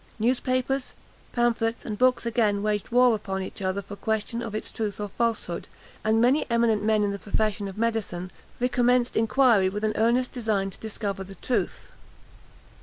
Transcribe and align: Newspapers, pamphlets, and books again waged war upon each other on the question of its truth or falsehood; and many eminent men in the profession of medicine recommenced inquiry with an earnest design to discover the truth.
Newspapers, 0.17 0.93
pamphlets, 1.31 1.85
and 1.85 1.95
books 1.95 2.25
again 2.25 2.63
waged 2.63 2.89
war 2.89 3.13
upon 3.15 3.43
each 3.43 3.61
other 3.61 3.81
on 3.81 3.85
the 3.87 3.95
question 3.95 4.41
of 4.41 4.55
its 4.55 4.71
truth 4.71 4.99
or 4.99 5.09
falsehood; 5.09 5.67
and 6.03 6.19
many 6.19 6.43
eminent 6.49 6.83
men 6.83 7.03
in 7.03 7.11
the 7.11 7.19
profession 7.19 7.67
of 7.67 7.77
medicine 7.77 8.31
recommenced 8.59 9.15
inquiry 9.15 9.69
with 9.69 9.83
an 9.83 9.93
earnest 9.95 10.31
design 10.31 10.71
to 10.71 10.77
discover 10.79 11.23
the 11.23 11.35
truth. 11.35 11.91